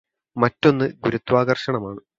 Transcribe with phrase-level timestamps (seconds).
[0.35, 2.01] മറ്റൊന്ന് ഗുരുത്വാകര്ഷണം ആണ്